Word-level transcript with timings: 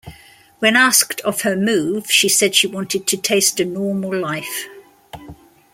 When 0.57 0.75
asked 0.75 1.21
of 1.21 1.41
her 1.41 1.55
move, 1.55 2.09
she 2.11 2.27
said 2.27 2.55
she 2.55 2.65
wanted 2.65 3.05
to 3.05 3.17
taste 3.17 3.59
a 3.59 3.65
normal 3.65 4.11
life. 4.17 4.65